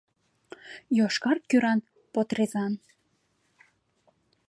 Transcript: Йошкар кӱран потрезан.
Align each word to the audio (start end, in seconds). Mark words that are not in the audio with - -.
Йошкар 0.97 1.37
кӱран 1.49 1.79
потрезан. 2.13 2.73